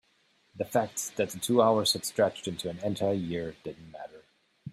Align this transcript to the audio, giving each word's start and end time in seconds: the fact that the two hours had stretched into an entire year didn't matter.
the 0.55 0.65
fact 0.65 1.15
that 1.15 1.29
the 1.29 1.37
two 1.39 1.61
hours 1.61 1.93
had 1.93 2.03
stretched 2.05 2.47
into 2.47 2.67
an 2.71 2.79
entire 2.79 3.13
year 3.13 3.55
didn't 3.63 3.91
matter. 3.91 4.23